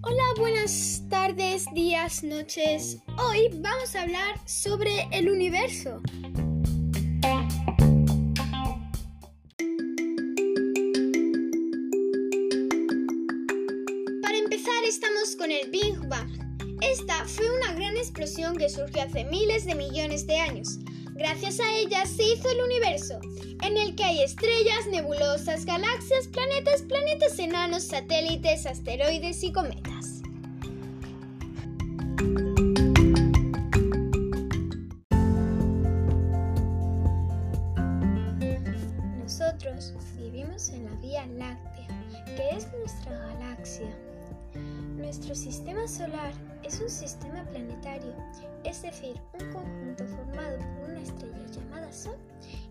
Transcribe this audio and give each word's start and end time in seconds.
Hola, 0.00 0.24
buenas 0.38 1.02
tardes, 1.10 1.66
días, 1.74 2.24
noches. 2.24 2.96
Hoy 3.18 3.50
vamos 3.60 3.94
a 3.94 4.00
hablar 4.00 4.40
sobre 4.46 5.06
el 5.12 5.28
universo. 5.28 6.00
Para 14.22 14.38
empezar 14.38 14.82
estamos 14.88 15.36
con 15.36 15.50
el 15.50 15.70
Big 15.70 15.98
Bang. 16.08 16.30
Esta 16.80 17.22
fue 17.26 17.44
una 17.54 17.74
gran 17.74 17.98
explosión 17.98 18.56
que 18.56 18.70
surgió 18.70 19.02
hace 19.02 19.24
miles 19.24 19.66
de 19.66 19.74
millones 19.74 20.26
de 20.26 20.40
años. 20.40 20.78
Gracias 21.16 21.60
a 21.60 21.72
ella 21.76 22.04
se 22.06 22.24
hizo 22.24 22.50
el 22.50 22.60
universo, 22.64 23.20
en 23.62 23.76
el 23.76 23.94
que 23.94 24.02
hay 24.02 24.20
estrellas, 24.22 24.88
nebulosas, 24.90 25.64
galaxias, 25.64 26.26
planetas, 26.26 26.82
planetas 26.82 27.38
enanos, 27.38 27.84
satélites, 27.84 28.66
asteroides 28.66 29.44
y 29.44 29.52
cometas. 29.52 30.22
Nosotros 39.22 39.94
vivimos 40.16 40.68
en 40.70 40.84
la 40.84 40.94
Vía 41.00 41.26
Láctea, 41.26 41.86
que 42.36 42.56
es 42.56 42.66
nuestra 42.72 43.16
galaxia. 43.18 43.44
Nuestro 45.04 45.34
sistema 45.34 45.86
solar 45.86 46.32
es 46.62 46.80
un 46.80 46.88
sistema 46.88 47.44
planetario, 47.50 48.14
es 48.64 48.80
decir, 48.80 49.20
un 49.34 49.52
conjunto 49.52 50.06
formado 50.06 50.58
por 50.78 50.88
una 50.88 51.02
estrella 51.02 51.46
llamada 51.52 51.92
Sol 51.92 52.16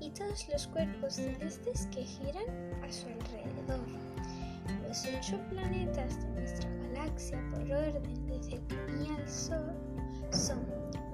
y 0.00 0.08
todos 0.12 0.48
los 0.50 0.66
cuerpos 0.68 1.16
celestes 1.16 1.86
que 1.92 2.02
giran 2.02 2.46
a 2.82 2.90
su 2.90 3.06
alrededor. 3.08 3.86
Los 4.88 5.04
ocho 5.04 5.38
planetas 5.50 6.22
de 6.22 6.40
nuestra 6.40 6.70
galaxia 6.94 7.38
por 7.50 7.60
orden 7.70 8.26
de 8.26 8.42
cercanía 8.42 9.14
al 9.14 9.28
Sol 9.28 9.70
son 10.30 10.64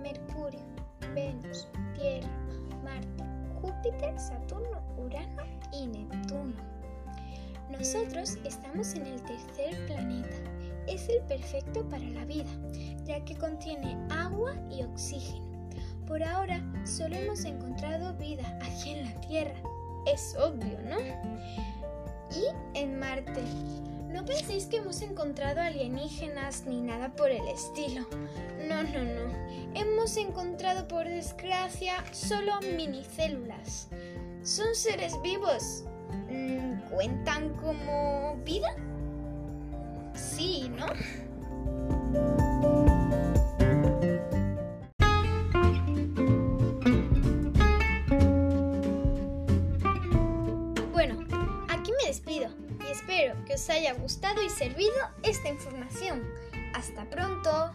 Mercurio, 0.00 0.60
Venus, 1.16 1.66
Tierra, 1.96 2.28
Marte, 2.84 3.24
Júpiter, 3.60 4.16
Saturno, 4.20 4.80
Urano 4.96 5.42
y 5.72 5.88
Neptuno. 5.88 6.54
Nosotros 7.70 8.38
estamos 8.44 8.94
en 8.94 9.06
el 9.08 9.22
tercer 9.22 9.86
planeta. 9.88 10.57
Es 10.88 11.08
el 11.08 11.20
perfecto 11.22 11.86
para 11.88 12.04
la 12.04 12.24
vida, 12.24 12.50
ya 13.04 13.24
que 13.24 13.36
contiene 13.36 13.96
agua 14.10 14.54
y 14.70 14.82
oxígeno. 14.82 15.46
Por 16.06 16.22
ahora 16.22 16.62
solo 16.84 17.16
hemos 17.16 17.44
encontrado 17.44 18.14
vida 18.14 18.58
aquí 18.62 18.92
en 18.92 19.04
la 19.04 19.20
Tierra. 19.20 19.60
Es 20.06 20.34
obvio, 20.36 20.78
¿no? 20.88 20.96
Y 22.34 22.78
en 22.78 22.98
Marte. 22.98 23.42
No 24.08 24.24
penséis 24.24 24.64
que 24.66 24.78
hemos 24.78 25.02
encontrado 25.02 25.60
alienígenas 25.60 26.64
ni 26.66 26.80
nada 26.80 27.14
por 27.14 27.30
el 27.30 27.46
estilo. 27.48 28.06
No, 28.66 28.82
no, 28.82 29.04
no. 29.04 29.34
Hemos 29.74 30.16
encontrado 30.16 30.88
por 30.88 31.06
desgracia 31.06 32.02
solo 32.12 32.58
minicélulas. 32.74 33.88
Son 34.42 34.74
seres 34.74 35.20
vivos. 35.22 35.84
Mm, 36.30 36.80
¿Cuentan 36.90 37.50
como 37.56 38.36
vida? 38.46 38.68
Sí, 40.18 40.70
¿no? 40.76 40.86
Bueno, 50.92 51.24
aquí 51.68 51.92
me 51.92 52.08
despido 52.08 52.50
y 52.86 52.90
espero 52.90 53.34
que 53.46 53.54
os 53.54 53.70
haya 53.70 53.94
gustado 53.94 54.42
y 54.42 54.50
servido 54.50 54.92
esta 55.22 55.48
información. 55.48 56.22
Hasta 56.74 57.08
pronto. 57.08 57.72